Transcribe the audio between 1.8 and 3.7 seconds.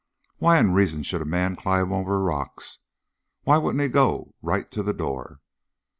over rocks? Why